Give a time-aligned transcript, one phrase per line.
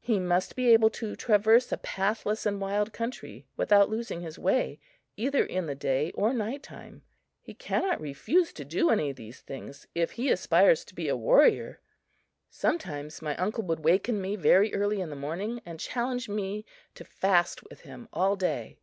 [0.00, 4.80] He must be able to traverse a pathless and wild country without losing his way
[5.18, 7.02] either in the day or night time.
[7.42, 11.14] He cannot refuse to do any of these things if he aspires to be a
[11.14, 11.80] warrior.
[12.48, 16.64] Sometimes my uncle would waken me very early in the morning and challenge me
[16.94, 18.78] to fast with him all day.